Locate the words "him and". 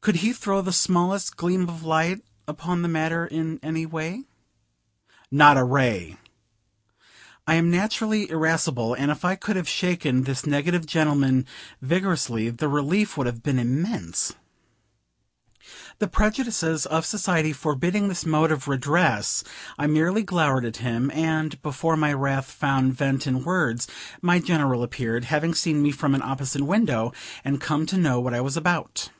20.78-21.60